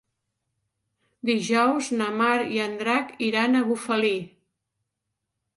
Dijous 1.31 1.91
na 2.01 2.09
Mar 2.21 2.39
i 2.57 2.63
en 2.65 2.75
Drac 2.81 3.15
iran 3.31 3.55
a 3.55 3.63
Bufali. 3.71 4.13